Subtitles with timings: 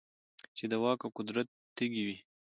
[0.57, 2.17] چـې د واک او قـدرت تـېږي وي.